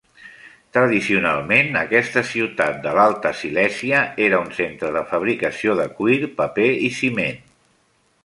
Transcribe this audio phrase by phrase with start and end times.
[0.75, 6.93] Tradicionalment, aquesta ciutat de l'Alta Silèsia era un centre de fabricació de cuir, paper i
[7.01, 7.39] ciment.